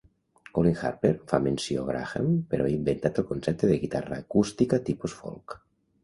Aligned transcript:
Colin 0.57 0.77
Harper 0.83 1.09
fa 1.31 1.39
menció 1.47 1.83
a 1.83 1.89
Graham 1.89 2.31
per 2.53 2.59
haver 2.59 2.71
inventat 2.75 3.19
el 3.23 3.25
concepte 3.33 3.69
de 3.73 3.75
guitarra 3.83 4.17
acústica 4.23 4.81
tipus 4.89 5.15
folk. 5.19 5.55